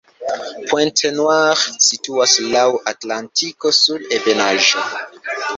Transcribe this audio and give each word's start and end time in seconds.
Pointe-Noire 0.71 1.75
situas 1.89 2.33
laŭ 2.55 2.65
Atlantiko 2.95 3.75
sur 3.83 4.09
ebenaĵo. 4.19 4.89